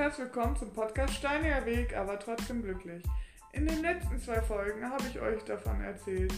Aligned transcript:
herzlich 0.00 0.32
willkommen 0.32 0.56
zum 0.56 0.72
Podcast 0.72 1.12
Steiniger 1.12 1.66
Weg, 1.66 1.94
aber 1.94 2.18
trotzdem 2.18 2.62
glücklich. 2.62 3.04
In 3.52 3.66
den 3.66 3.82
letzten 3.82 4.18
zwei 4.18 4.40
Folgen 4.40 4.82
habe 4.82 5.04
ich 5.06 5.20
euch 5.20 5.44
davon 5.44 5.78
erzählt, 5.82 6.32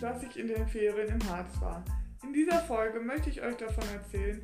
dass 0.00 0.22
ich 0.22 0.38
in 0.38 0.46
den 0.46 0.68
Ferien 0.68 1.08
im 1.08 1.28
Harz 1.28 1.60
war. 1.60 1.84
In 2.22 2.32
dieser 2.32 2.60
Folge 2.60 3.00
möchte 3.00 3.30
ich 3.30 3.42
euch 3.42 3.56
davon 3.56 3.82
erzählen, 3.92 4.40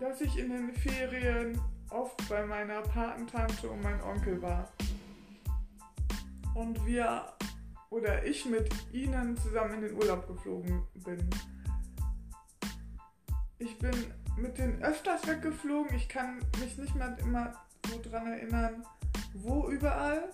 dass 0.00 0.20
ich 0.20 0.38
in 0.38 0.50
den 0.50 0.74
Ferien 0.74 1.58
oft 1.88 2.28
bei 2.28 2.44
meiner 2.44 2.82
Patentante 2.82 3.70
und 3.70 3.82
meinem 3.82 4.02
Onkel 4.02 4.42
war. 4.42 4.70
Und 6.54 6.84
wir 6.84 7.32
oder 7.88 8.22
ich 8.26 8.44
mit 8.44 8.68
ihnen 8.92 9.34
zusammen 9.38 9.76
in 9.76 9.80
den 9.80 9.94
Urlaub 9.94 10.26
geflogen 10.26 10.82
bin. 11.06 11.30
Ich 13.58 13.78
bin 13.78 14.12
mit 14.36 14.58
denen 14.58 14.82
öfters 14.82 15.26
weggeflogen. 15.26 15.96
Ich 15.96 16.08
kann 16.08 16.38
mich 16.60 16.76
nicht 16.76 16.94
mehr 16.94 17.16
immer 17.18 17.52
so 17.88 18.00
dran 18.02 18.26
erinnern, 18.26 18.86
wo 19.34 19.68
überall. 19.68 20.30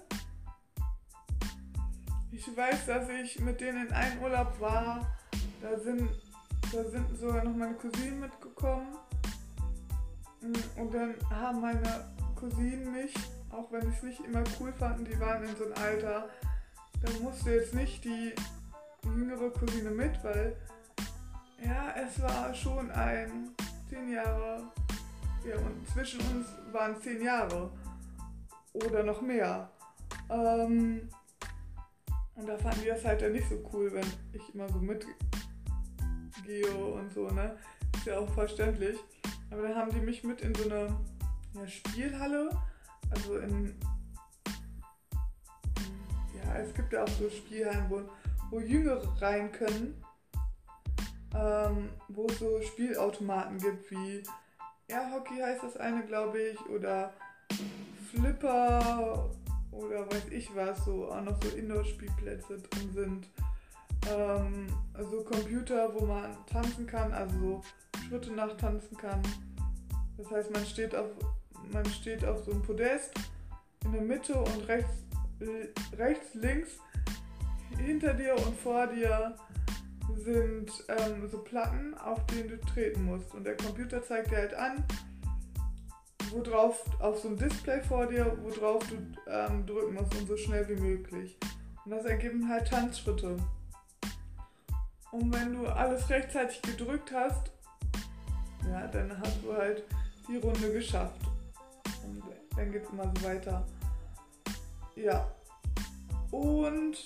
Ich 2.31 2.57
weiß, 2.57 2.87
dass 2.87 3.09
ich 3.09 3.41
mit 3.41 3.61
denen 3.61 3.87
in 3.87 3.93
einen 3.93 4.21
Urlaub 4.21 4.59
war. 4.59 5.07
Da 5.61 5.79
sind, 5.79 6.09
da 6.73 6.85
sind 6.85 7.17
sogar 7.19 7.45
noch 7.45 7.55
meine 7.55 7.75
Cousinen 7.75 8.21
mitgekommen. 8.21 8.97
Und 10.77 10.93
dann 10.93 11.15
haben 11.31 11.61
meine 11.61 12.13
Cousinen 12.35 12.91
mich, 12.91 13.15
auch 13.51 13.71
wenn 13.71 13.83
sie 13.83 13.97
es 13.97 14.03
nicht 14.03 14.21
immer 14.21 14.43
cool 14.59 14.73
fanden, 14.73 15.05
die 15.05 15.19
waren 15.21 15.45
in 15.45 15.55
so 15.55 15.65
einem 15.65 15.75
Alter, 15.75 16.29
da 17.01 17.13
musste 17.21 17.53
jetzt 17.53 17.75
nicht 17.75 18.05
die 18.05 18.35
jüngere 19.05 19.51
Cousine 19.51 19.91
mit, 19.91 20.23
weil 20.25 20.57
ja, 21.65 21.95
es 21.95 22.21
war 22.21 22.53
schon 22.55 22.91
ein 22.91 23.55
zehn 23.93 24.09
Jahre, 24.11 24.73
ja, 25.47 25.57
und 25.57 25.87
zwischen 25.89 26.21
uns 26.21 26.47
waren 26.73 26.99
zehn 27.03 27.23
Jahre 27.23 27.71
oder 28.73 29.03
noch 29.03 29.21
mehr. 29.21 29.71
Ähm, 30.31 31.11
und 32.35 32.49
da 32.49 32.57
fanden 32.57 32.81
die 32.81 32.89
das 32.89 33.05
halt 33.05 33.21
ja 33.21 33.29
nicht 33.29 33.47
so 33.51 33.63
cool, 33.73 33.93
wenn 33.93 34.07
ich 34.33 34.55
immer 34.55 34.67
so 34.71 34.79
mitgehe 34.79 35.05
und 36.75 37.13
so, 37.13 37.29
ne? 37.29 37.59
Ist 37.95 38.07
ja 38.07 38.19
auch 38.19 38.33
verständlich. 38.33 38.99
Aber 39.51 39.61
dann 39.63 39.77
haben 39.77 39.93
die 39.93 40.01
mich 40.01 40.25
mit 40.25 40.41
in 40.41 40.55
so 40.55 40.65
eine 40.65 40.97
ja, 41.55 41.67
Spielhalle, 41.67 42.49
also 43.11 43.37
in, 43.37 43.79
ja, 46.35 46.57
es 46.57 46.73
gibt 46.73 46.95
ja 46.95 47.05
auch 47.05 47.09
so 47.09 47.29
Spielhallen, 47.29 47.91
wo, 47.91 48.01
wo 48.49 48.59
Jüngere 48.59 49.21
rein 49.21 49.53
können, 49.53 50.03
ähm, 51.35 51.91
wo 52.09 52.27
es 52.27 52.39
so 52.39 52.61
Spielautomaten 52.63 53.59
gibt, 53.59 53.91
wie 53.91 54.23
Airhockey 54.89 55.41
heißt 55.41 55.63
das 55.63 55.77
eine, 55.77 56.05
glaube 56.05 56.41
ich, 56.41 56.61
oder 56.67 57.13
Flipper 58.11 59.31
oder 59.71 60.07
weiß 60.07 60.29
ich 60.31 60.55
was, 60.55 60.85
so 60.85 61.11
auch 61.11 61.23
noch 61.23 61.43
so 61.43 61.57
Indoor-Spielplätze 61.57 62.59
drin 62.59 62.93
sind. 62.93 63.29
Ähm, 64.11 64.67
also 64.93 65.23
Computer, 65.25 65.93
wo 65.95 66.05
man 66.05 66.37
tanzen 66.47 66.87
kann, 66.87 67.13
also 67.13 67.39
so 67.39 67.63
Schritte 68.07 68.33
nachtanzen 68.33 68.97
kann. 68.97 69.23
Das 70.19 70.31
heißt, 70.31 70.51
man 70.53 70.67
steht 70.67 70.95
auf, 70.95 71.09
man 71.73 71.87
steht 71.87 72.25
auf 72.25 72.45
so 72.45 72.51
einem 72.51 72.63
Podest 72.63 73.13
in 73.85 73.93
der 73.93 74.03
Mitte 74.03 74.35
und 74.35 74.69
rechts, 74.69 74.93
rechts, 75.97 76.35
links 76.35 76.73
hinter 77.79 78.13
dir 78.13 78.35
und 78.35 78.57
vor 78.59 78.87
dir 78.87 79.35
sind 80.23 80.71
ähm, 80.89 81.29
so 81.29 81.39
Platten, 81.39 81.95
auf 81.99 82.25
denen 82.27 82.49
du 82.49 82.61
treten 82.61 83.05
musst. 83.05 83.35
Und 83.35 83.45
der 83.45 83.57
Computer 83.57 84.03
zeigt 84.03 84.31
dir 84.31 84.39
halt 84.39 84.55
an, 84.55 84.85
worauf 86.31 86.85
auf 87.01 87.21
so 87.21 87.29
ein 87.29 87.37
Display 87.37 87.81
vor 87.83 88.07
dir, 88.07 88.37
worauf 88.43 88.83
du 88.89 88.97
ähm, 89.27 89.67
drücken 89.67 89.95
musst 89.95 90.15
und 90.17 90.27
so 90.27 90.37
schnell 90.37 90.69
wie 90.69 90.81
möglich. 90.81 91.39
Und 91.85 91.91
das 91.91 92.05
ergeben 92.05 92.49
halt 92.49 92.69
Tanzschritte. 92.69 93.37
Und 95.11 95.35
wenn 95.35 95.55
du 95.55 95.67
alles 95.67 96.09
rechtzeitig 96.09 96.63
gedrückt 96.63 97.13
hast, 97.13 97.53
ja, 98.69 98.87
dann 98.87 99.19
hast 99.19 99.43
du 99.43 99.53
halt 99.53 99.85
die 100.29 100.39
Runde 100.39 100.73
geschafft. 100.73 101.21
Und 102.05 102.23
dann 102.57 102.73
geht 102.73 102.85
es 102.85 102.91
immer 102.91 103.13
so 103.17 103.27
weiter. 103.27 103.67
Ja. 104.95 105.31
Und 106.31 107.05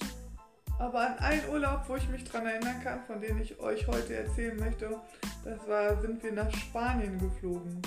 aber 0.78 1.00
an 1.00 1.18
einen 1.18 1.48
Urlaub, 1.48 1.84
wo 1.86 1.96
ich 1.96 2.08
mich 2.08 2.24
dran 2.24 2.46
erinnern 2.46 2.82
kann, 2.82 3.00
von 3.06 3.20
dem 3.20 3.40
ich 3.40 3.58
euch 3.60 3.86
heute 3.86 4.14
erzählen 4.14 4.58
möchte, 4.58 5.00
das 5.44 5.66
war, 5.66 6.00
sind 6.00 6.22
wir 6.22 6.32
nach 6.32 6.52
Spanien 6.52 7.18
geflogen. 7.18 7.80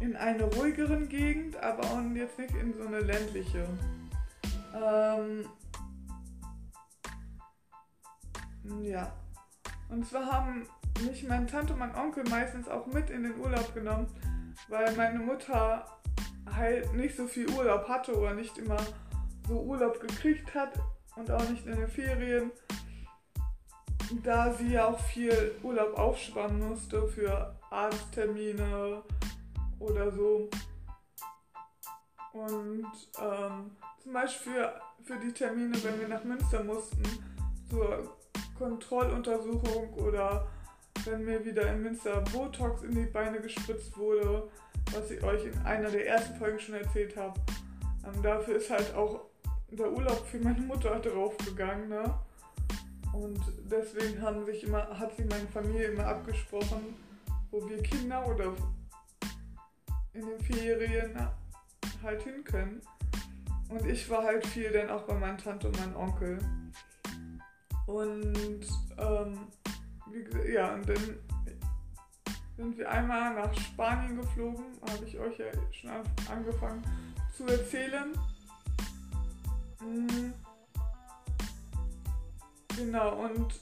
In 0.00 0.16
eine 0.16 0.44
ruhigeren 0.44 1.08
Gegend, 1.08 1.56
aber 1.56 1.84
auch 1.84 2.00
jetzt 2.14 2.38
nicht 2.38 2.54
in 2.54 2.74
so 2.74 2.86
eine 2.86 3.00
ländliche. 3.00 3.66
Ähm, 4.74 5.48
ja. 8.82 9.12
Und 9.88 10.06
zwar 10.06 10.30
haben 10.30 10.66
mich 11.04 11.26
meine 11.26 11.46
Tante 11.46 11.72
und 11.72 11.78
mein 11.80 11.94
Onkel 11.94 12.24
meistens 12.28 12.68
auch 12.68 12.86
mit 12.86 13.10
in 13.10 13.24
den 13.24 13.38
Urlaub 13.40 13.74
genommen, 13.74 14.06
weil 14.68 14.94
meine 14.96 15.18
Mutter 15.18 15.86
halt 16.54 16.92
nicht 16.94 17.16
so 17.16 17.26
viel 17.26 17.50
Urlaub 17.50 17.88
hatte 17.88 18.16
oder 18.16 18.34
nicht 18.34 18.56
immer 18.58 18.76
so 19.48 19.60
Urlaub 19.60 20.00
gekriegt 20.00 20.54
hat 20.54 20.78
und 21.16 21.30
auch 21.30 21.48
nicht 21.48 21.66
in 21.66 21.76
den 21.76 21.88
Ferien, 21.88 22.50
da 24.22 24.52
sie 24.52 24.72
ja 24.72 24.88
auch 24.88 25.00
viel 25.00 25.54
Urlaub 25.62 25.98
aufspannen 25.98 26.68
musste 26.68 27.06
für 27.08 27.54
Arzttermine 27.70 29.02
oder 29.78 30.10
so. 30.10 30.48
Und 32.32 32.86
ähm, 33.20 33.70
zum 34.02 34.12
Beispiel 34.12 34.68
für, 35.02 35.16
die 35.18 35.32
Termine, 35.32 35.72
wenn 35.84 36.00
wir 36.00 36.08
nach 36.08 36.24
Münster 36.24 36.62
mussten, 36.64 37.02
zur 37.70 38.16
Kontrolluntersuchung 38.58 39.94
oder 39.94 40.46
wenn 41.04 41.24
mir 41.24 41.44
wieder 41.44 41.72
in 41.72 41.82
Münster 41.82 42.22
Botox 42.32 42.82
in 42.82 42.94
die 42.94 43.06
Beine 43.06 43.40
gespritzt 43.40 43.96
wurde, 43.96 44.48
was 44.92 45.10
ich 45.10 45.22
euch 45.22 45.44
in 45.44 45.58
einer 45.64 45.90
der 45.90 46.06
ersten 46.06 46.36
Folgen 46.36 46.58
schon 46.58 46.74
erzählt 46.74 47.16
habe. 47.16 47.38
Ähm, 48.04 48.22
dafür 48.22 48.56
ist 48.56 48.70
halt 48.70 48.94
auch 48.94 49.23
der 49.76 49.90
Urlaub 49.92 50.26
für 50.26 50.38
meine 50.38 50.60
Mutter 50.60 50.98
draufgegangen, 51.00 51.88
ne? 51.88 52.18
Und 53.12 53.40
deswegen 53.70 54.20
haben 54.20 54.44
sich 54.44 54.64
immer, 54.64 54.98
hat 54.98 55.16
sich 55.16 55.26
meine 55.26 55.46
Familie 55.48 55.92
immer 55.92 56.06
abgesprochen, 56.06 56.96
wo 57.50 57.68
wir 57.68 57.80
Kinder 57.82 58.26
oder 58.26 58.52
in 60.12 60.26
den 60.26 60.40
Ferien 60.40 61.16
halt 62.02 62.22
hin 62.22 62.42
können. 62.44 62.80
Und 63.68 63.86
ich 63.86 64.08
war 64.10 64.24
halt 64.24 64.46
viel 64.46 64.70
dann 64.70 64.90
auch 64.90 65.02
bei 65.02 65.14
meiner 65.14 65.36
Tante 65.36 65.68
und 65.68 65.78
meinem 65.78 65.96
Onkel. 65.96 66.38
Und 67.86 68.66
ähm, 68.98 69.38
wie, 70.10 70.52
ja, 70.52 70.74
und 70.74 70.88
dann 70.88 71.18
sind 72.56 72.78
wir 72.78 72.90
einmal 72.90 73.34
nach 73.34 73.52
Spanien 73.54 74.16
geflogen, 74.16 74.64
habe 74.90 75.04
ich 75.04 75.18
euch 75.18 75.38
ja 75.38 75.46
schon 75.72 75.90
angefangen 76.30 76.82
zu 77.36 77.46
erzählen. 77.46 78.12
Mhm. 79.84 80.32
Genau, 82.76 83.24
und 83.24 83.54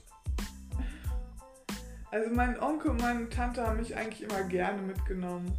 also 2.11 2.31
mein 2.35 2.59
Onkel 2.61 2.93
und 2.93 3.01
meine 3.01 3.29
Tante 3.29 3.67
haben 3.67 3.79
mich 3.79 3.97
eigentlich 3.97 4.23
immer 4.23 4.43
gerne 4.45 4.81
mitgenommen. 4.83 5.57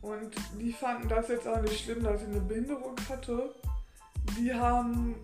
Und 0.00 0.34
die 0.60 0.72
fanden 0.72 1.08
das 1.08 1.28
jetzt 1.28 1.46
auch 1.46 1.60
nicht 1.60 1.84
schlimm, 1.84 2.02
dass 2.02 2.22
ich 2.22 2.28
eine 2.28 2.40
Behinderung 2.40 2.96
hatte. 3.08 3.54
Die 4.38 4.54
haben 4.54 5.16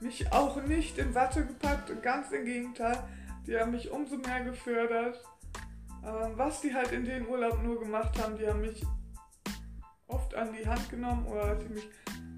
mich 0.00 0.32
auch 0.32 0.62
nicht 0.62 0.98
in 0.98 1.14
Watte 1.14 1.44
gepackt, 1.44 1.90
ganz 2.02 2.30
im 2.30 2.44
Gegenteil. 2.44 2.96
Die 3.46 3.58
haben 3.58 3.72
mich 3.72 3.90
umso 3.90 4.16
mehr 4.16 4.44
gefördert. 4.44 5.20
Was 6.36 6.60
die 6.60 6.74
halt 6.74 6.92
in 6.92 7.04
den 7.04 7.26
Urlaub 7.26 7.62
nur 7.62 7.78
gemacht 7.80 8.20
haben, 8.20 8.36
die 8.36 8.46
haben 8.46 8.60
mich 8.60 8.84
oft 10.06 10.34
an 10.34 10.52
die 10.52 10.66
Hand 10.66 10.88
genommen 10.90 11.26
oder 11.26 11.58
ich 11.60 11.68
mich 11.68 11.88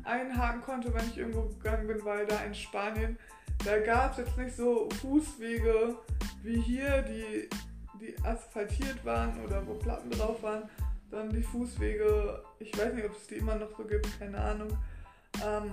einhaken 0.05 0.62
konnte, 0.62 0.93
wenn 0.95 1.06
ich 1.06 1.19
irgendwo 1.19 1.43
gegangen 1.43 1.87
bin, 1.87 2.05
weil 2.05 2.27
da 2.27 2.43
in 2.45 2.55
Spanien, 2.55 3.19
da 3.65 3.79
gab 3.79 4.12
es 4.12 4.19
jetzt 4.19 4.37
nicht 4.37 4.56
so 4.56 4.89
Fußwege 5.01 5.97
wie 6.43 6.61
hier, 6.61 7.03
die, 7.03 7.49
die 8.01 8.15
asphaltiert 8.25 9.05
waren 9.05 9.43
oder 9.45 9.67
wo 9.67 9.75
Platten 9.75 10.11
drauf 10.11 10.43
waren, 10.43 10.69
sondern 11.11 11.31
die 11.31 11.43
Fußwege, 11.43 12.43
ich 12.59 12.77
weiß 12.77 12.93
nicht, 12.95 13.06
ob 13.06 13.17
es 13.17 13.27
die 13.27 13.37
immer 13.37 13.55
noch 13.55 13.77
so 13.77 13.85
gibt, 13.85 14.06
keine 14.19 14.39
Ahnung, 14.39 14.77
ähm, 15.45 15.73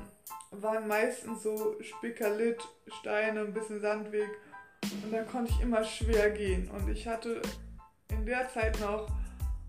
waren 0.51 0.88
meistens 0.88 1.44
so 1.44 1.77
Spikalit, 1.81 2.60
Steine, 3.00 3.42
ein 3.42 3.54
bisschen 3.54 3.81
Sandweg 3.81 4.30
und 5.04 5.12
da 5.12 5.24
konnte 5.24 5.51
ich 5.51 5.62
immer 5.62 5.84
schwer 5.84 6.31
gehen. 6.31 6.69
Und 6.72 6.89
ich 6.89 7.07
hatte 7.07 7.42
in 8.10 8.25
der 8.25 8.50
Zeit 8.50 8.80
noch 8.80 9.07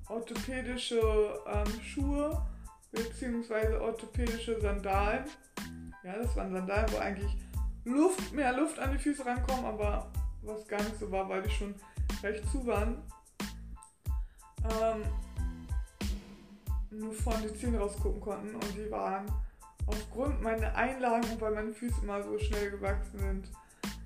orthopädische 0.09 1.01
ähm, 1.47 1.81
Schuhe 1.83 2.47
beziehungsweise 2.93 3.81
orthopädische 3.81 4.61
Sandalen. 4.61 5.25
Ja, 6.05 6.19
das 6.19 6.37
waren 6.37 6.53
Sandalen, 6.53 6.93
wo 6.93 6.99
eigentlich 6.99 7.37
Luft, 7.85 8.33
mehr 8.33 8.53
Luft 8.53 8.79
an 8.79 8.93
die 8.93 8.99
Füße 8.99 9.25
rankommt, 9.25 9.65
aber 9.65 10.13
was 10.43 10.67
gar 10.69 10.83
nicht 10.83 10.99
so 10.99 11.11
war, 11.11 11.29
weil 11.29 11.43
die 11.43 11.51
schon 11.51 11.75
recht 12.23 12.49
zu 12.51 12.65
waren. 12.67 13.03
Ähm, 14.65 15.03
nur 16.91 17.13
vorne 17.13 17.49
die 17.49 17.59
Zähne 17.59 17.79
rausgucken 17.79 18.21
konnten 18.21 18.55
und 18.55 18.77
die 18.77 18.91
waren 18.91 19.27
aufgrund 19.87 20.43
meiner 20.43 20.75
Einlagen 20.77 21.27
weil 21.41 21.53
meine 21.53 21.73
Füße 21.73 22.03
immer 22.03 22.23
so 22.23 22.39
schnell 22.39 22.71
gewachsen 22.71 23.19
sind, 23.19 23.51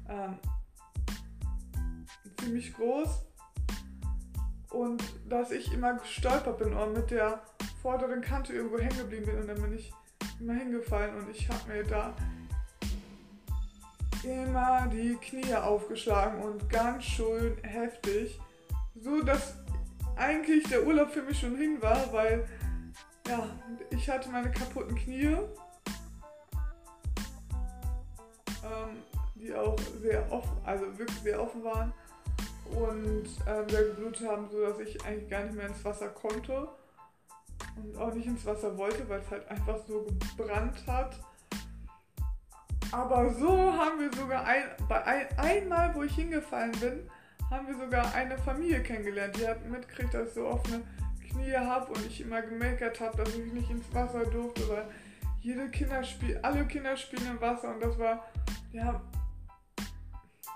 ähm, 0.09 0.39
ziemlich 2.41 2.73
groß. 2.75 3.27
Und 4.71 5.03
dass 5.29 5.51
ich 5.51 5.73
immer 5.73 5.95
gestolpert 5.95 6.59
bin 6.59 6.75
und 6.75 6.93
mit 6.93 7.11
der 7.11 7.43
vorderen 7.87 8.21
Kante 8.21 8.53
irgendwo 8.53 8.81
hängen 8.81 8.99
geblieben 8.99 9.27
bin 9.27 9.39
und 9.39 9.47
dann 9.47 9.63
bin 9.63 9.73
ich 9.75 9.93
immer 10.41 10.55
hingefallen 10.55 11.15
und 11.15 11.31
ich 11.31 11.49
habe 11.49 11.73
mir 11.73 11.85
da 11.85 12.17
immer 14.25 14.89
die 14.89 15.15
Knie 15.15 15.55
aufgeschlagen 15.55 16.43
und 16.43 16.69
ganz 16.69 17.05
schön 17.05 17.57
heftig. 17.63 18.41
So 18.97 19.23
dass 19.23 19.55
eigentlich 20.17 20.65
der 20.65 20.85
Urlaub 20.85 21.11
für 21.11 21.23
mich 21.23 21.39
schon 21.39 21.57
hin 21.57 21.81
war, 21.81 22.13
weil 22.13 22.49
ja, 23.29 23.49
ich 23.91 24.11
hatte 24.11 24.31
meine 24.31 24.51
kaputten 24.51 24.97
Knie, 24.97 25.37
ähm, 28.65 28.97
die 29.37 29.55
auch 29.55 29.79
sehr 30.03 30.33
offen, 30.33 30.57
also 30.65 30.87
wirklich 30.99 31.21
sehr 31.21 31.41
offen 31.41 31.63
waren 31.63 31.93
und 32.65 33.29
ähm, 33.47 33.69
sehr 33.69 33.85
geblutet 33.85 34.29
haben, 34.29 34.49
sodass 34.51 34.81
ich 34.81 35.05
eigentlich 35.05 35.31
gar 35.31 35.45
nicht 35.45 35.55
mehr 35.55 35.69
ins 35.69 35.85
Wasser 35.85 36.09
konnte 36.09 36.69
und 37.77 37.97
auch 37.99 38.13
nicht 38.15 38.27
ins 38.27 38.45
Wasser 38.45 38.77
wollte, 38.77 39.09
weil 39.09 39.21
es 39.21 39.31
halt 39.31 39.49
einfach 39.49 39.79
so 39.87 40.07
gebrannt 40.37 40.87
hat. 40.87 41.19
Aber 42.93 43.33
so 43.35 43.73
haben 43.73 44.01
wir 44.01 44.13
sogar 44.13 44.45
ein, 44.45 44.63
bei 44.89 45.05
ein, 45.05 45.39
einmal, 45.39 45.95
wo 45.95 46.03
ich 46.03 46.15
hingefallen 46.15 46.73
bin, 46.73 47.11
haben 47.51 47.67
wir 47.67 47.77
sogar 47.77 48.15
eine 48.15 48.39
Familie 48.39 48.83
kennengelernt. 48.83 49.37
Die 49.37 49.47
hat 49.47 49.65
mitgekriegt, 49.69 50.15
dass 50.15 50.29
ich 50.29 50.35
so 50.35 50.47
offene 50.47 50.83
Knie 51.29 51.53
habe 51.53 51.93
und 51.93 52.07
ich 52.07 52.21
immer 52.21 52.43
gemeckert 52.43 53.01
habe, 53.01 53.17
dass 53.17 53.35
ich 53.35 53.53
nicht 53.53 53.71
ins 53.71 53.93
Wasser 53.93 54.25
durfte, 54.25 54.69
weil 54.69 54.89
jede 55.41 55.69
Kinder 55.71 56.03
alle 56.43 56.67
Kinder 56.67 56.97
spielen 56.97 57.27
im 57.31 57.41
Wasser 57.41 57.75
und 57.75 57.81
das 57.81 57.99
war, 57.99 58.27
ja, 58.73 59.01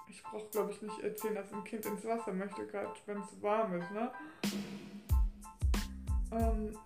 ich 0.09 0.23
brauche 0.23 0.49
glaube 0.51 0.73
ich 0.73 0.83
nicht 0.83 1.01
erzählen, 1.01 1.37
dass 1.37 1.53
ein 1.53 1.65
Kind 1.65 1.87
ins 1.87 2.05
Wasser 2.05 2.33
möchte, 2.33 2.67
gerade 2.67 2.91
wenn 3.07 3.19
es 3.19 3.43
warm 3.43 3.81
ist, 3.81 3.91
ne? 3.93 4.11
Ähm, 6.33 6.77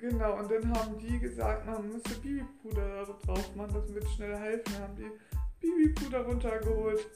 Genau, 0.00 0.38
und 0.38 0.50
dann 0.50 0.72
haben 0.72 0.98
die 0.98 1.18
gesagt, 1.18 1.66
man 1.66 1.86
müsste 1.86 2.14
Bibipuder 2.14 3.04
drauf 3.04 3.54
machen, 3.54 3.74
das 3.74 3.94
wird 3.94 4.08
schnell 4.08 4.34
helfen. 4.34 4.72
Dann 4.72 4.82
haben 4.82 4.96
die 4.96 5.10
Bibipuder 5.60 6.24
runtergeholt, 6.24 7.06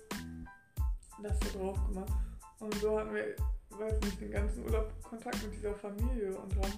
das 1.22 1.40
so 1.40 1.58
drauf 1.58 1.78
gemacht. 1.88 2.12
Und 2.60 2.74
so 2.74 2.98
hatten 2.98 3.14
wir, 3.14 3.36
weiß 3.70 4.00
nicht, 4.02 4.20
den 4.20 4.32
ganzen 4.32 4.64
Urlaub 4.64 4.92
Kontakt 5.02 5.42
mit 5.42 5.54
dieser 5.54 5.74
Familie 5.74 6.36
und 6.36 6.54
haben 6.56 6.72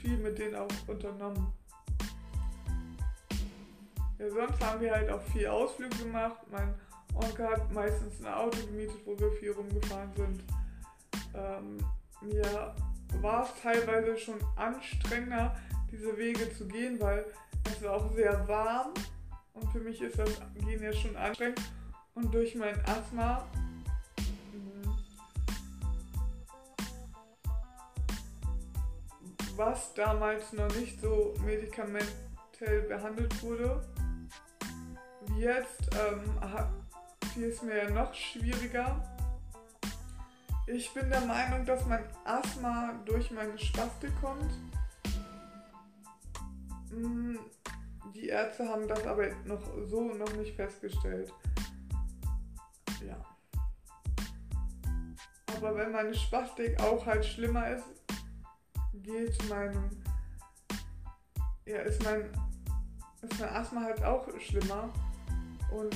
viel 0.00 0.16
mit 0.16 0.38
denen 0.38 0.54
auch 0.54 0.68
unternommen. 0.86 1.52
Ja, 4.18 4.30
sonst 4.30 4.64
haben 4.64 4.80
wir 4.80 4.92
halt 4.92 5.10
auch 5.10 5.22
viel 5.24 5.46
Ausflüge 5.46 5.96
gemacht. 5.98 6.38
Mein 6.50 6.74
Onkel 7.14 7.46
hat 7.46 7.70
meistens 7.70 8.18
ein 8.24 8.32
Auto 8.32 8.58
gemietet, 8.66 9.00
wo 9.04 9.18
wir 9.18 9.30
viel 9.32 9.52
rumgefahren 9.52 10.10
sind. 10.16 10.42
Ähm, 11.34 11.76
mir 12.22 12.74
war 13.20 13.44
es 13.44 13.62
teilweise 13.62 14.16
schon 14.16 14.38
anstrengender, 14.56 15.56
diese 15.90 16.16
Wege 16.16 16.52
zu 16.56 16.66
gehen, 16.66 17.00
weil 17.00 17.24
es 17.64 17.82
war 17.82 17.94
auch 17.94 18.12
sehr 18.14 18.46
warm 18.48 18.94
und 19.54 19.70
für 19.72 19.80
mich 19.80 20.00
ist 20.00 20.18
das 20.18 20.40
Gehen 20.54 20.82
ja 20.82 20.92
schon 20.92 21.16
anstrengend. 21.16 21.60
Und 22.14 22.32
durch 22.34 22.54
mein 22.54 22.78
Asthma 22.86 23.46
mm, 24.52 24.90
was 29.56 29.94
damals 29.94 30.52
noch 30.52 30.74
nicht 30.76 31.00
so 31.00 31.34
medikamentell 31.44 32.82
behandelt 32.88 33.42
wurde, 33.42 33.82
wie 35.26 35.40
jetzt, 35.40 35.90
ähm, 35.94 36.22
fiel 37.32 37.48
es 37.48 37.62
mir 37.62 37.84
ja 37.84 37.90
noch 37.90 38.12
schwieriger, 38.14 39.02
ich 40.72 40.92
bin 40.94 41.08
der 41.10 41.20
Meinung, 41.22 41.64
dass 41.64 41.84
mein 41.86 42.04
Asthma 42.24 42.94
durch 43.04 43.30
meine 43.30 43.58
Spastik 43.58 44.12
kommt. 44.20 44.52
Mm, 46.90 47.36
die 48.14 48.28
Ärzte 48.28 48.68
haben 48.68 48.86
das 48.86 49.06
aber 49.06 49.28
noch 49.44 49.62
so 49.86 50.12
noch 50.14 50.32
nicht 50.34 50.54
festgestellt. 50.54 51.32
Ja. 53.06 53.16
Aber 55.56 55.76
wenn 55.76 55.92
meine 55.92 56.14
Spastik 56.14 56.80
auch 56.80 57.04
halt 57.04 57.24
schlimmer 57.24 57.70
ist, 57.70 57.84
geht 58.94 59.36
mein 59.48 60.02
ja, 61.66 61.78
ist 61.78 62.02
mein 62.04 62.30
ist 63.22 63.38
mein 63.38 63.48
Asthma 63.50 63.82
halt 63.82 64.02
auch 64.02 64.26
schlimmer 64.40 64.88
und 65.70 65.94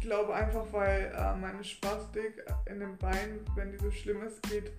ich 0.00 0.06
glaube 0.06 0.34
einfach, 0.34 0.64
weil 0.72 1.12
äh, 1.14 1.36
meine 1.36 1.62
Spastik 1.62 2.42
in 2.64 2.80
den 2.80 2.96
Beinen, 2.96 3.44
wenn 3.54 3.70
die 3.70 3.76
so 3.76 3.90
schlimm 3.90 4.22
ist, 4.22 4.42
geht 4.44 4.72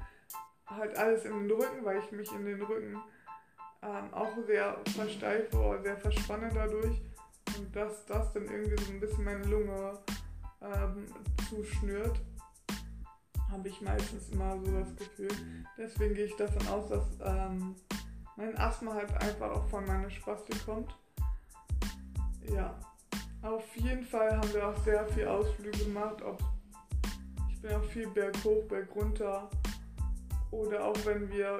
halt 0.66 0.98
alles 0.98 1.26
in 1.26 1.32
den 1.32 1.52
Rücken, 1.52 1.86
weil 1.86 2.00
ich 2.00 2.12
mich 2.12 2.32
in 2.32 2.44
den 2.44 2.60
Rücken 2.60 2.98
ähm, 3.84 4.14
auch 4.14 4.32
sehr 4.48 4.80
versteife 4.96 5.58
oder 5.58 5.84
sehr 5.84 5.98
verspanne 5.98 6.50
dadurch. 6.52 7.00
Und 7.56 7.76
dass 7.76 8.04
das 8.08 8.34
dann 8.34 8.46
irgendwie 8.46 8.84
so 8.84 8.92
ein 8.92 9.00
bisschen 9.00 9.24
meine 9.24 9.44
Lunge 9.44 10.00
ähm, 10.60 11.06
zuschnürt, 11.48 12.20
habe 13.52 13.70
ich 13.70 13.80
meistens 13.80 14.30
immer 14.30 14.60
so 14.60 14.72
das 14.72 14.96
Gefühl. 14.96 15.30
Deswegen 15.78 16.16
gehe 16.16 16.26
ich 16.26 16.36
davon 16.36 16.68
aus, 16.68 16.90
dass 16.90 17.06
ähm, 17.24 17.76
mein 18.38 18.58
Asthma 18.58 18.96
halt 18.96 19.14
einfach 19.22 19.52
auch 19.52 19.68
von 19.68 19.86
meiner 19.86 20.10
Spastik 20.10 20.66
kommt. 20.66 20.98
Ja, 22.52 22.76
auf 23.42 23.76
jeden 23.76 24.04
Fall 24.04 24.38
haben 24.38 24.54
wir 24.54 24.68
auch 24.68 24.78
sehr 24.84 25.06
viel 25.08 25.28
Ausflüge 25.28 25.86
gemacht. 25.86 26.22
Ob 26.22 26.40
ich 27.50 27.62
bin 27.62 27.74
auch 27.74 27.84
viel 27.84 28.08
berghoch, 28.08 28.64
bergunter. 28.68 29.50
Oder 30.52 30.86
auch 30.86 31.06
wenn 31.06 31.30
wir 31.30 31.60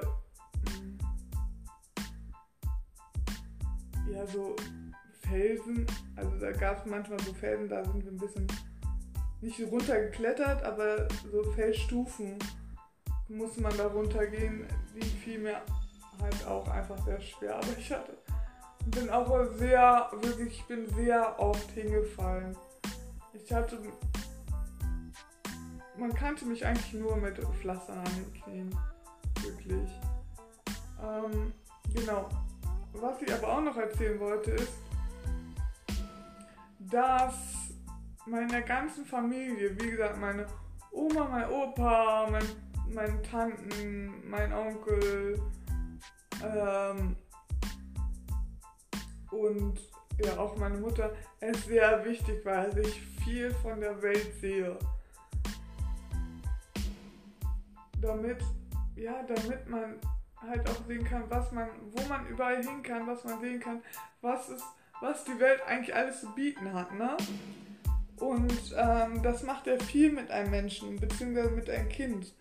hm, 0.68 0.98
ja 4.12 4.26
so 4.26 4.54
Felsen, 5.20 5.86
also 6.16 6.38
da 6.38 6.52
gab 6.52 6.78
es 6.78 6.90
manchmal 6.90 7.18
so 7.20 7.32
Felsen, 7.32 7.68
da 7.68 7.84
sind 7.84 8.04
wir 8.04 8.12
ein 8.12 8.18
bisschen 8.18 8.46
nicht 9.40 9.60
runtergeklettert, 9.60 10.62
aber 10.62 11.08
so 11.30 11.42
Felsstufen 11.52 12.38
muss 13.28 13.56
man 13.56 13.76
da 13.76 13.86
runtergehen. 13.86 14.66
Die 14.94 15.02
fiel 15.02 15.38
mir 15.38 15.62
halt 16.20 16.46
auch 16.46 16.68
einfach 16.68 16.98
sehr 17.04 17.20
schwer. 17.20 17.56
Aber 17.56 17.76
ich 17.76 17.90
hatte 17.90 18.16
bin 18.90 19.10
auch 19.10 19.44
sehr, 19.56 20.10
wirklich, 20.20 20.60
ich 20.60 20.64
bin 20.66 20.86
sehr 20.94 21.38
oft 21.38 21.70
hingefallen. 21.70 22.56
Ich 23.32 23.52
hatte, 23.52 23.78
man 25.96 26.12
kannte 26.14 26.44
mich 26.44 26.64
eigentlich 26.64 26.92
nur 26.94 27.16
mit 27.16 27.38
Pflastern 27.60 27.98
an 27.98 28.04
den 28.04 28.32
Knien. 28.34 28.78
Wirklich. 29.40 29.90
Ähm, 31.02 31.52
genau. 31.94 32.28
Was 32.92 33.22
ich 33.22 33.32
aber 33.32 33.48
auch 33.48 33.62
noch 33.62 33.76
erzählen 33.76 34.20
wollte 34.20 34.52
ist, 34.52 34.72
dass 36.78 37.34
meine 38.26 38.62
ganzen 38.62 39.04
Familie, 39.04 39.76
wie 39.80 39.90
gesagt, 39.90 40.18
meine 40.18 40.46
Oma, 40.90 41.26
mein 41.28 41.50
Opa, 41.50 42.28
mein, 42.30 42.44
meine 42.88 43.22
Tanten, 43.22 44.28
mein 44.28 44.52
Onkel, 44.52 45.40
ähm, 46.42 47.16
und 49.32 49.78
ja, 50.22 50.36
auch 50.36 50.56
meine 50.56 50.76
Mutter 50.78 51.12
es 51.40 51.64
sehr 51.64 52.04
wichtig 52.04 52.44
war, 52.44 52.66
dass 52.66 52.86
ich 52.86 53.00
viel 53.24 53.50
von 53.54 53.80
der 53.80 54.00
Welt 54.02 54.32
sehe. 54.40 54.78
Damit, 58.00 58.38
ja, 58.96 59.22
damit 59.22 59.68
man 59.68 59.96
halt 60.40 60.68
auch 60.68 60.86
sehen 60.86 61.04
kann, 61.04 61.24
was 61.28 61.50
man, 61.52 61.68
wo 61.92 62.02
man 62.08 62.26
überall 62.26 62.62
hin 62.62 62.82
kann, 62.82 63.06
was 63.06 63.24
man 63.24 63.40
sehen 63.40 63.60
kann, 63.60 63.80
was 64.20 64.48
ist, 64.48 64.64
was 65.00 65.24
die 65.24 65.38
Welt 65.38 65.60
eigentlich 65.66 65.94
alles 65.94 66.20
zu 66.20 66.34
bieten 66.34 66.72
hat, 66.72 66.92
ne? 66.94 67.16
Und 68.18 68.74
ähm, 68.76 69.22
das 69.22 69.42
macht 69.42 69.66
ja 69.66 69.78
viel 69.78 70.12
mit 70.12 70.30
einem 70.30 70.50
Menschen, 70.50 70.96
beziehungsweise 70.96 71.50
mit 71.50 71.68
einem 71.68 71.88
Kind. 71.88 72.34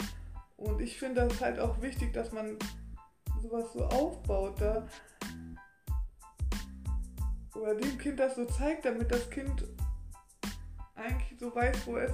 Und 0.58 0.80
ich 0.80 1.00
finde 1.00 1.28
das 1.28 1.42
halt 1.42 1.60
auch 1.60 1.82
wichtig, 1.82 2.14
dass 2.14 2.32
man 2.32 2.58
sowas 3.42 3.74
so 3.74 3.84
aufbaut. 3.86 4.62
Da 4.62 4.88
oder 7.56 7.76
dem 7.76 7.98
Kind 7.98 8.20
das 8.20 8.36
so 8.36 8.46
zeigt, 8.46 8.86
damit 8.86 9.12
das 9.12 9.30
Kind 9.30 9.66
eigentlich 10.96 11.40
so 11.40 11.54
weiß, 11.54 11.86
wo 11.86 11.98
es 11.98 12.12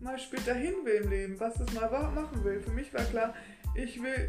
mal 0.00 0.18
später 0.18 0.54
hin 0.54 0.74
will 0.84 1.02
im 1.02 1.10
Leben, 1.10 1.40
was 1.40 1.58
es 1.60 1.72
mal 1.72 1.90
machen 1.90 2.44
will. 2.44 2.60
Für 2.60 2.70
mich 2.70 2.92
war 2.92 3.04
klar, 3.04 3.34
ich 3.74 4.02
will, 4.02 4.26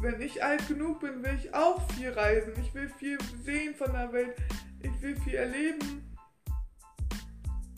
wenn 0.00 0.20
ich 0.20 0.42
alt 0.42 0.66
genug 0.68 1.00
bin, 1.00 1.22
will 1.22 1.34
ich 1.34 1.52
auch 1.54 1.80
viel 1.92 2.10
reisen. 2.10 2.52
Ich 2.60 2.74
will 2.74 2.88
viel 2.88 3.18
sehen 3.42 3.74
von 3.74 3.92
der 3.92 4.12
Welt. 4.12 4.34
Ich 4.80 5.02
will 5.02 5.16
viel 5.20 5.34
erleben. 5.34 6.16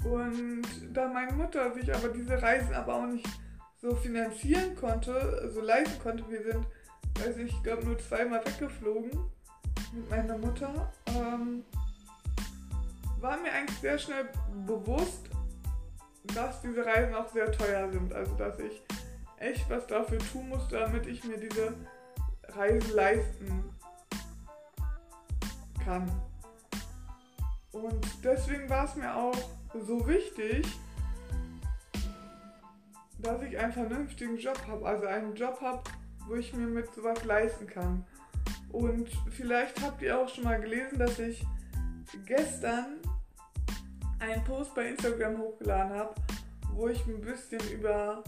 Und 0.04 0.64
da 0.92 1.08
meine 1.08 1.32
Mutter 1.32 1.74
sich 1.74 1.92
aber 1.92 2.08
diese 2.08 2.40
Reisen 2.40 2.74
aber 2.74 2.94
auch 2.94 3.06
nicht 3.06 3.26
so 3.80 3.94
finanzieren 3.96 4.76
konnte, 4.76 5.50
so 5.52 5.60
leisten 5.60 6.00
konnte, 6.00 6.28
wir 6.30 6.42
sind 6.42 6.66
weiß 7.18 7.36
nicht, 7.36 7.54
ich 7.54 7.62
glaube 7.62 7.84
nur 7.84 7.98
zweimal 7.98 8.44
weggeflogen 8.44 9.10
mit 9.92 10.10
meiner 10.10 10.38
Mutter. 10.38 10.92
Ähm, 11.06 11.64
war 13.20 13.38
mir 13.38 13.52
eigentlich 13.52 13.78
sehr 13.78 13.98
schnell 13.98 14.28
bewusst, 14.66 15.30
dass 16.34 16.60
diese 16.62 16.84
Reisen 16.84 17.14
auch 17.14 17.28
sehr 17.32 17.50
teuer 17.52 17.90
sind. 17.90 18.12
Also 18.12 18.34
dass 18.34 18.58
ich 18.58 18.82
echt 19.38 19.68
was 19.70 19.86
dafür 19.86 20.18
tun 20.18 20.48
muss, 20.48 20.68
damit 20.68 21.06
ich 21.06 21.24
mir 21.24 21.38
diese 21.38 21.74
Reise 22.48 22.94
leisten 22.94 23.64
kann. 25.84 26.10
Und 27.72 28.06
deswegen 28.24 28.68
war 28.68 28.86
es 28.86 28.96
mir 28.96 29.14
auch 29.14 29.36
so 29.74 30.06
wichtig, 30.06 30.66
dass 33.18 33.42
ich 33.42 33.58
einen 33.58 33.72
vernünftigen 33.72 34.36
Job 34.38 34.60
habe. 34.66 34.86
Also 34.86 35.06
einen 35.06 35.34
Job 35.34 35.60
habe, 35.60 35.82
wo 36.26 36.34
ich 36.34 36.52
mir 36.54 36.66
mit 36.66 36.92
sowas 36.94 37.24
leisten 37.24 37.66
kann. 37.66 38.04
Und 38.72 39.08
vielleicht 39.30 39.80
habt 39.82 40.02
ihr 40.02 40.18
auch 40.18 40.28
schon 40.28 40.44
mal 40.44 40.60
gelesen, 40.60 40.98
dass 40.98 41.18
ich 41.18 41.46
gestern 42.24 42.98
einen 44.20 44.44
Post 44.44 44.74
bei 44.74 44.88
Instagram 44.88 45.38
hochgeladen 45.38 45.98
habe, 45.98 46.14
wo 46.72 46.88
ich 46.88 47.06
ein 47.06 47.20
bisschen 47.20 47.60
über 47.70 48.22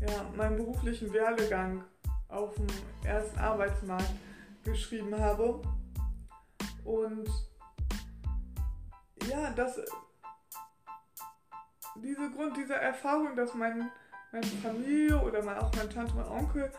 ja, 0.00 0.24
meinen 0.36 0.56
beruflichen 0.56 1.12
Werdegang 1.12 1.84
auf 2.28 2.54
dem 2.54 2.66
ersten 3.04 3.38
Arbeitsmarkt 3.38 4.12
geschrieben 4.64 5.18
habe. 5.18 5.62
Und 6.84 7.28
ja, 9.28 9.50
dass 9.50 9.80
diese 11.96 12.30
Grund 12.32 12.56
dieser 12.56 12.76
Erfahrung, 12.76 13.36
dass 13.36 13.54
mein, 13.54 13.90
meine 14.32 14.46
Familie 14.46 15.20
oder 15.20 15.42
mein, 15.42 15.58
auch 15.58 15.74
meine 15.76 15.88
Tante, 15.88 16.14
mein 16.14 16.26
Onkel 16.26 16.70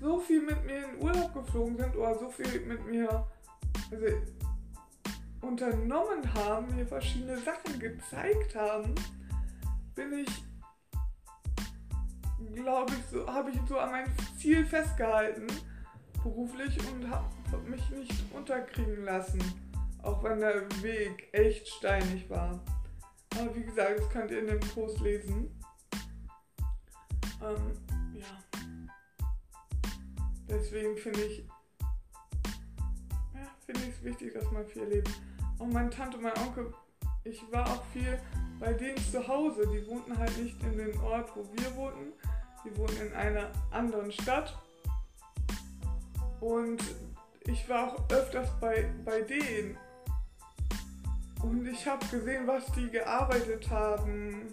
so 0.00 0.18
viel 0.18 0.42
mit 0.42 0.64
mir 0.64 0.84
in 0.84 1.02
Urlaub 1.02 1.32
geflogen 1.32 1.76
sind 1.76 1.96
oder 1.96 2.18
so 2.18 2.28
viel 2.28 2.60
mit 2.60 2.84
mir 2.86 3.26
also, 3.90 4.06
unternommen 5.54 6.34
haben, 6.34 6.74
mir 6.74 6.84
verschiedene 6.84 7.38
Sachen 7.38 7.78
gezeigt 7.78 8.56
haben, 8.56 8.92
bin 9.94 10.12
ich, 10.12 10.44
glaube 12.54 12.92
ich, 12.92 13.04
so 13.06 13.24
habe 13.32 13.50
ich 13.50 13.58
so 13.68 13.78
an 13.78 13.92
meinem 13.92 14.12
Ziel 14.36 14.66
festgehalten 14.66 15.46
beruflich 16.24 16.76
und 16.90 17.08
habe 17.08 17.70
mich 17.70 17.88
nicht 17.90 18.12
unterkriegen 18.32 19.04
lassen, 19.04 19.40
auch 20.02 20.24
wenn 20.24 20.40
der 20.40 20.68
Weg 20.82 21.28
echt 21.30 21.68
steinig 21.68 22.28
war. 22.28 22.58
Aber 23.36 23.54
wie 23.54 23.62
gesagt, 23.62 24.00
das 24.00 24.10
könnt 24.10 24.32
ihr 24.32 24.40
in 24.40 24.48
dem 24.48 24.60
Post 24.60 24.98
lesen. 25.00 25.56
Ähm, 27.42 27.78
ja. 28.14 28.58
Deswegen 30.48 30.96
finde 30.96 31.22
ich, 31.22 31.46
ja, 33.34 33.46
finde 33.64 33.82
ich 33.82 33.94
es 33.94 34.02
wichtig, 34.02 34.34
dass 34.34 34.50
man 34.50 34.66
viel 34.66 34.84
lebt. 34.84 35.10
Auch 35.64 35.72
meine 35.72 35.88
Tante 35.88 36.18
und 36.18 36.24
mein 36.24 36.36
Onkel, 36.46 36.74
ich 37.24 37.40
war 37.50 37.66
auch 37.66 37.82
viel 37.90 38.20
bei 38.60 38.74
denen 38.74 38.98
zu 38.98 39.26
Hause. 39.26 39.66
Die 39.66 39.86
wohnten 39.86 40.18
halt 40.18 40.36
nicht 40.36 40.62
in 40.62 40.76
dem 40.76 41.02
Ort, 41.02 41.30
wo 41.34 41.46
wir 41.54 41.74
wohnten. 41.74 42.12
Die 42.64 42.76
wohnten 42.76 43.06
in 43.06 43.14
einer 43.14 43.50
anderen 43.70 44.12
Stadt. 44.12 44.58
Und 46.40 46.82
ich 47.46 47.66
war 47.66 47.88
auch 47.88 48.10
öfters 48.10 48.50
bei, 48.60 48.92
bei 49.06 49.22
denen. 49.22 49.78
Und 51.42 51.66
ich 51.66 51.86
habe 51.86 52.04
gesehen, 52.08 52.46
was 52.46 52.66
die 52.72 52.90
gearbeitet 52.90 53.70
haben 53.70 54.52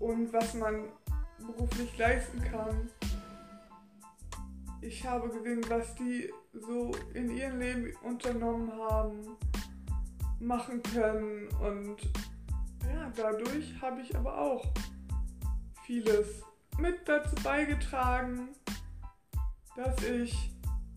und 0.00 0.32
was 0.32 0.54
man 0.54 0.88
beruflich 1.38 1.96
leisten 1.98 2.42
kann. 2.50 2.90
Ich 4.82 5.06
habe 5.06 5.28
gesehen, 5.28 5.60
was 5.68 5.94
die 5.94 6.28
so 6.52 6.90
in 7.14 7.30
ihrem 7.30 7.60
Leben 7.60 7.96
unternommen 8.02 8.72
haben, 8.72 9.36
machen 10.40 10.82
können 10.82 11.48
und 11.60 11.98
ja, 12.92 13.12
dadurch 13.16 13.80
habe 13.80 14.00
ich 14.00 14.14
aber 14.16 14.36
auch 14.36 14.66
vieles 15.84 16.42
mit 16.78 16.96
dazu 17.06 17.36
beigetragen, 17.44 18.48
dass 19.76 20.02
ich 20.02 20.50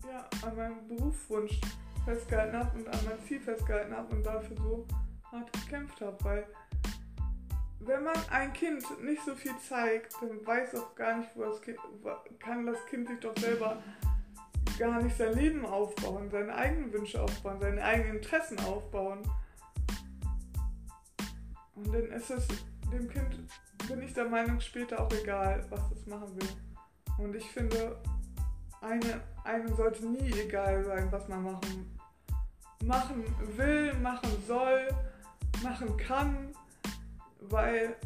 ja, 0.04 0.28
an 0.44 0.56
meinem 0.56 0.88
Berufswunsch 0.88 1.60
festgehalten 2.04 2.56
habe 2.56 2.78
und 2.78 2.88
an 2.88 2.98
mein 3.04 3.20
Ziel 3.24 3.40
festgehalten 3.40 3.94
habe 3.94 4.16
und 4.16 4.24
dafür 4.24 4.56
so 4.56 4.86
hart 5.30 5.52
gekämpft 5.52 6.00
habe. 6.00 6.16
Weil 6.24 6.46
wenn 7.80 8.04
man 8.04 8.16
ein 8.30 8.52
Kind 8.52 8.84
nicht 9.02 9.22
so 9.24 9.34
viel 9.34 9.54
zeigt, 9.68 10.14
dann 10.20 10.44
weiß 10.44 10.74
auch 10.76 10.94
gar 10.94 11.18
nicht, 11.18 11.30
wo 11.34 11.44
das 11.44 11.60
Kind, 11.60 11.78
kann 12.38 12.66
das 12.66 12.84
Kind 12.86 13.08
sich 13.08 13.20
doch 13.20 13.36
selber 13.38 13.82
gar 14.78 15.02
nicht 15.02 15.16
sein 15.16 15.34
Leben 15.34 15.64
aufbauen, 15.64 16.30
seine 16.30 16.54
eigenen 16.54 16.92
Wünsche 16.92 17.22
aufbauen, 17.22 17.58
seine 17.60 17.82
eigenen 17.82 18.16
Interessen 18.16 18.58
aufbauen. 18.60 19.22
Und 21.74 21.92
dann 21.92 22.10
ist 22.12 22.30
es 22.30 22.46
dem 22.92 23.08
Kind, 23.08 23.38
bin 23.88 24.02
ich 24.02 24.14
der 24.14 24.28
Meinung, 24.28 24.60
später 24.60 25.00
auch 25.00 25.12
egal, 25.12 25.64
was 25.70 25.80
es 25.92 26.06
machen 26.06 26.34
will. 26.36 26.48
Und 27.18 27.34
ich 27.34 27.50
finde, 27.50 27.98
eine, 28.80 29.22
einem 29.44 29.74
sollte 29.74 30.06
nie 30.06 30.32
egal 30.32 30.84
sein, 30.84 31.10
was 31.10 31.28
man 31.28 31.42
machen 31.42 31.96
machen 32.84 33.24
will, 33.56 33.94
machen 33.94 34.30
soll, 34.46 34.88
machen 35.62 35.96
kann, 35.96 36.52
weil 37.50 37.96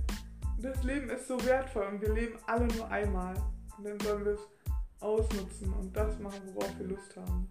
das 0.58 0.82
Leben 0.82 1.10
ist 1.10 1.26
so 1.28 1.42
wertvoll 1.44 1.86
und 1.86 2.00
wir 2.00 2.12
leben 2.12 2.38
alle 2.46 2.66
nur 2.66 2.88
einmal. 2.90 3.34
Und 3.78 3.84
dann 3.84 4.00
sollen 4.00 4.24
wir 4.24 4.32
es 4.32 4.48
ausnutzen 5.00 5.72
und 5.72 5.96
das 5.96 6.18
machen, 6.18 6.42
worauf 6.54 6.78
wir 6.78 6.86
Lust 6.86 7.16
haben. 7.16 7.50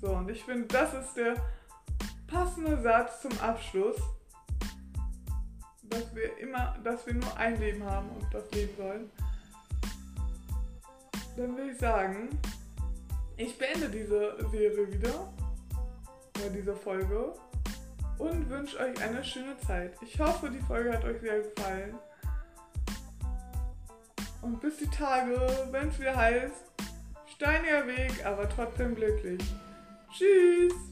So, 0.00 0.12
und 0.12 0.30
ich 0.30 0.44
finde, 0.44 0.66
das 0.68 0.94
ist 0.94 1.14
der 1.14 1.34
passende 2.26 2.80
Satz 2.80 3.22
zum 3.22 3.38
Abschluss, 3.40 3.96
dass 5.82 6.14
wir 6.14 6.38
immer, 6.38 6.76
dass 6.84 7.06
wir 7.06 7.14
nur 7.14 7.36
ein 7.36 7.58
Leben 7.58 7.82
haben 7.84 8.08
und 8.10 8.32
das 8.32 8.50
leben 8.52 8.76
sollen. 8.76 9.10
Dann 11.36 11.56
will 11.56 11.70
ich 11.70 11.78
sagen, 11.78 12.28
ich 13.36 13.56
beende 13.58 13.88
diese 13.88 14.36
Serie 14.50 14.92
wieder 14.92 15.32
bei 16.34 16.48
dieser 16.48 16.74
Folge 16.76 17.34
und 18.18 18.50
wünsche 18.50 18.78
euch 18.78 19.00
eine 19.02 19.24
schöne 19.24 19.58
Zeit. 19.66 19.94
Ich 20.02 20.18
hoffe, 20.18 20.50
die 20.50 20.60
Folge 20.60 20.92
hat 20.92 21.04
euch 21.04 21.20
sehr 21.20 21.40
gefallen. 21.40 21.94
Und 24.42 24.60
bis 24.60 24.78
die 24.78 24.88
Tage, 24.88 25.36
wenn 25.70 25.88
es 25.88 25.98
wieder 25.98 26.16
heißt, 26.16 26.64
steiniger 27.34 27.86
Weg, 27.86 28.24
aber 28.24 28.48
trotzdem 28.48 28.94
glücklich. 28.94 29.42
Tschüss! 30.12 30.87